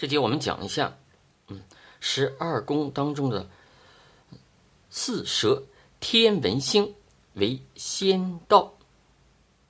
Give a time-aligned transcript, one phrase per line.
[0.00, 0.96] 这节我们讲一下，
[1.48, 1.62] 嗯，
[2.00, 3.50] 十二宫当中的
[4.88, 5.64] 四蛇
[6.00, 6.94] 天文星
[7.34, 8.72] 为仙道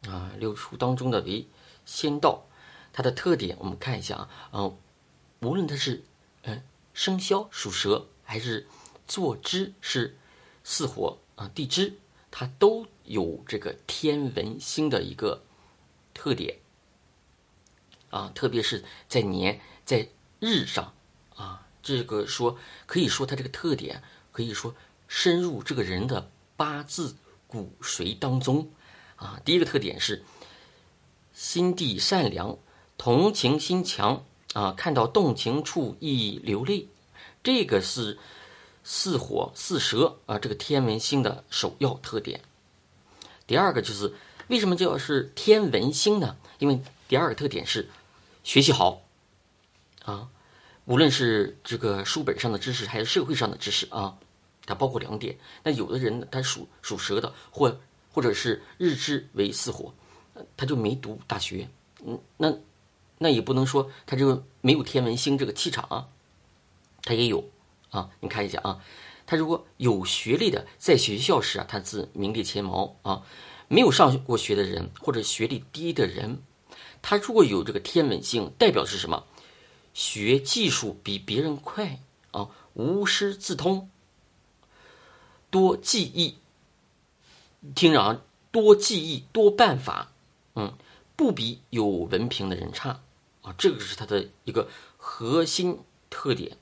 [0.06, 1.48] 啊，六畜当中的为
[1.85, 2.46] 仙道，
[2.93, 4.79] 它的特点我们看一下啊，嗯，
[5.40, 6.05] 无论它是
[6.43, 6.62] 嗯
[6.95, 8.69] 生肖属蛇，还是
[9.09, 10.17] 坐支是
[10.62, 11.99] 巳火啊地支，
[12.31, 15.43] 它都有这个天文星的一个
[16.15, 16.57] 特点
[18.11, 20.09] 啊，特别是在年在。
[20.41, 20.95] 日上，
[21.36, 24.02] 啊，这个说可以说他这个特点
[24.33, 24.74] 可以说
[25.06, 27.15] 深入这个人的八字
[27.46, 28.70] 骨髓当中，
[29.16, 30.24] 啊，第一个特点是
[31.34, 32.56] 心地善良，
[32.96, 34.24] 同情心强，
[34.55, 36.88] 啊，看到动情处易流泪，
[37.43, 38.18] 这个是
[38.82, 42.41] 四火四蛇啊，这个天文星的首要特点。
[43.46, 44.15] 第二个就是
[44.48, 46.37] 为什么叫是天文星呢？
[46.59, 47.91] 因为第二个特点是
[48.43, 49.02] 学习好。
[50.10, 50.28] 啊，
[50.87, 54.18] 无论是这个书本上的知识，还是社会上的知识啊，
[54.66, 55.38] 它包括两点。
[55.62, 57.80] 那有的人他属属蛇的，或
[58.12, 59.95] 或者是日支为巳火，
[60.57, 61.68] 他就没读大学。
[62.04, 62.52] 嗯，那
[63.18, 66.09] 那也不能说他这个没有天文星这个气场啊，
[67.03, 67.48] 他也有
[67.91, 68.10] 啊。
[68.20, 68.82] 你看一下啊，
[69.26, 73.22] 他如果有学历的，在学校时啊，他自名列前茅啊。
[73.72, 76.42] 没有上过学的人，或者学历低的人，
[77.00, 79.25] 他如果有这个天文星，代表是什么？
[79.93, 82.00] 学技术比别人快
[82.31, 83.91] 啊，无师自通，
[85.50, 86.37] 多记忆。
[87.75, 90.12] 听着啊，多记忆，多办法，
[90.55, 90.78] 嗯，
[91.15, 93.03] 不比有文凭的人差
[93.43, 93.55] 啊。
[93.59, 96.56] 这个是他的一个核心特点。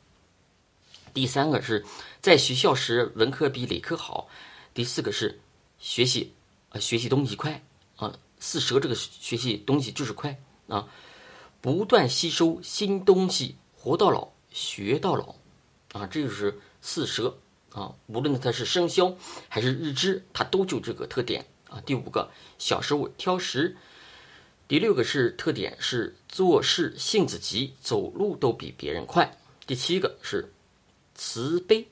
[1.15, 1.87] 第三个是
[2.21, 4.29] 在学校时文科比理科好。
[4.75, 5.41] 第四个是
[5.79, 6.33] 学习
[6.71, 7.63] 啊，学习东西快
[7.97, 8.19] 啊。
[8.41, 10.89] 四蛇这个学习东西就是快啊。
[11.61, 15.35] 不断吸收新东西，活到老学到老，
[15.93, 17.37] 啊，这就是四蛇
[17.73, 17.95] 啊。
[18.07, 19.17] 无论它是生肖
[19.49, 21.81] 还是日支，它都就这个特点啊。
[21.85, 23.77] 第五个，小时候挑食。
[24.69, 29.37] 第六个是特点是做事性子急，走路都比别人快。
[29.67, 30.53] 第七个是
[31.17, 31.89] 慈悲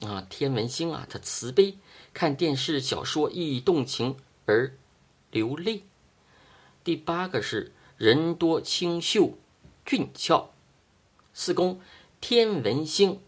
[0.00, 1.76] 啊，天文星啊，它慈悲，
[2.14, 4.74] 看电视小说易动情而
[5.30, 5.82] 流泪。
[6.82, 7.72] 第八个是。
[8.02, 9.34] 人多清秀，
[9.84, 10.48] 俊俏，
[11.32, 11.80] 四宫
[12.20, 13.20] 天文星，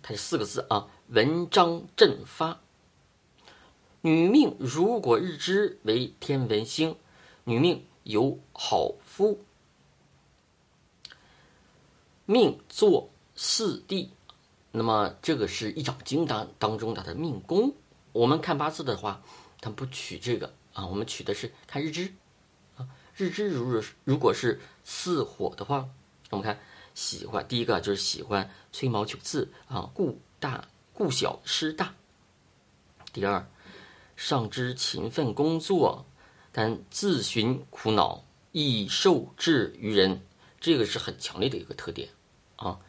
[0.00, 2.60] 它是四个字啊，文章振发。
[4.02, 6.94] 女命如果日支为天文星，
[7.42, 9.40] 女命有好夫，
[12.26, 14.12] 命坐四地，
[14.70, 17.74] 那么这个是一掌经当当中的的命宫。
[18.12, 19.20] 我们看八字的话，
[19.60, 22.14] 它不取这个啊，我们取的是看日支。
[23.16, 25.88] 日支如如果是巳火的话，
[26.28, 26.60] 我们看
[26.94, 31.94] 喜欢第一个就是喜欢吹毛求疵啊，顾大顾小失大。
[33.14, 33.48] 第二，
[34.16, 36.04] 上知勤奋工作，
[36.52, 38.22] 但自寻苦恼，
[38.52, 40.20] 易受制于人，
[40.60, 42.10] 这个是很强烈的一个特点
[42.56, 42.80] 啊。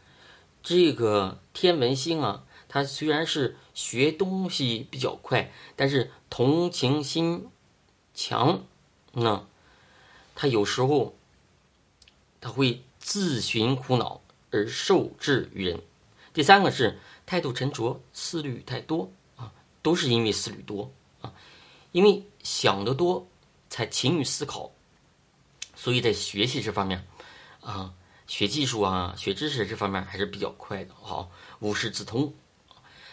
[0.62, 7.48] 这个天文星啊，它虽然是学东西比较快，但是同情心
[8.14, 8.66] 强，
[9.14, 9.48] 那。
[10.40, 11.18] 他有时候，
[12.40, 14.22] 他会自寻苦恼
[14.52, 15.82] 而受制于人。
[16.32, 21.34] 第三个是态度沉着，思虑太多啊，都是因为思虑多啊，
[21.92, 23.28] 因为想得多
[23.68, 24.72] 才勤于思考，
[25.76, 27.04] 所以在学习这方面
[27.62, 27.96] 啊，
[28.28, 31.32] 学技术啊，学知识这方面还是比较快的，好，
[31.62, 32.32] 无师自通。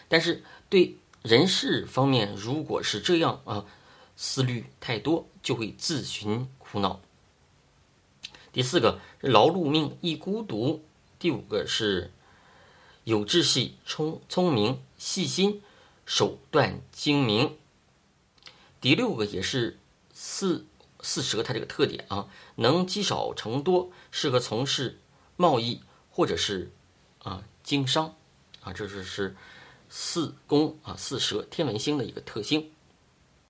[0.07, 3.65] 但是对人事方面，如果是这样啊，
[4.15, 7.01] 思虑太多，就会自寻苦恼。
[8.55, 10.81] 第四个劳碌命易孤独，
[11.19, 12.13] 第五个是
[13.03, 15.61] 有志气、聪聪明、细心、
[16.05, 17.57] 手段精明。
[18.79, 19.77] 第六个也是
[20.13, 20.65] 四
[21.01, 25.01] 四蛇它这个特点啊，能积少成多，适合从事
[25.35, 26.71] 贸易或者是
[27.23, 28.15] 啊经商
[28.61, 29.35] 啊，这就是
[29.89, 32.71] 四宫啊四蛇天文星的一个特性。